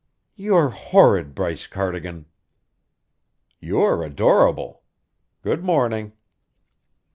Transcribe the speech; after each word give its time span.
"You're 0.35 0.69
horrid, 0.69 1.35
Bryce 1.35 1.67
Cardigan." 1.67 2.25
"You're 3.59 4.03
adorable. 4.03 4.81
Good 5.43 5.63
morning." 5.63 6.13